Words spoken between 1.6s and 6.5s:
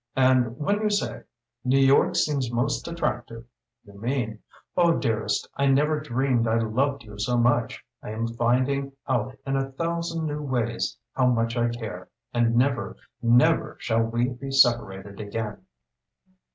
'New York seems most attractive,' you mean 'Oh, dearest, I never dreamed